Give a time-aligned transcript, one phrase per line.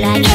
[0.00, 0.31] like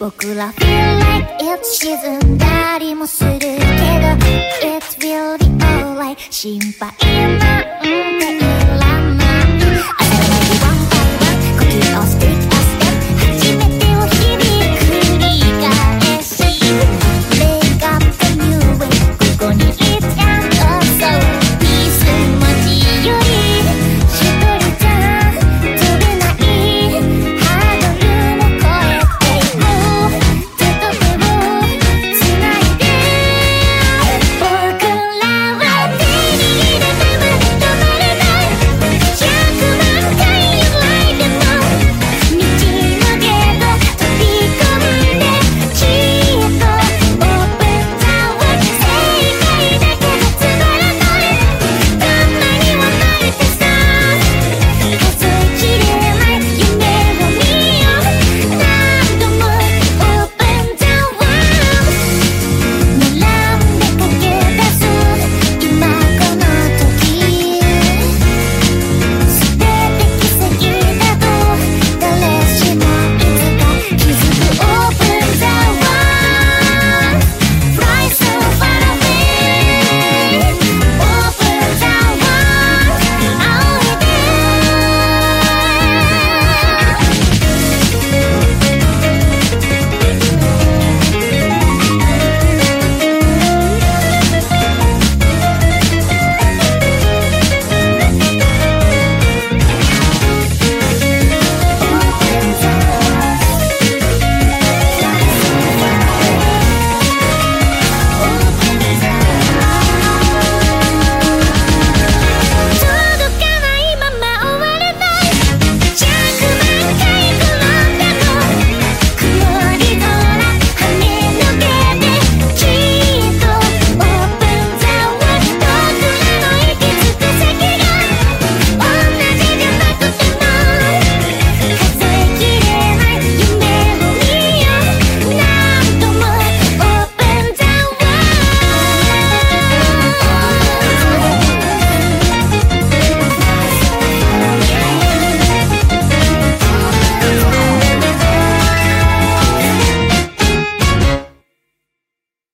[0.00, 6.92] Will I feel like it's 沈んだりもするけど It will be alright 心配
[7.38, 7.77] ない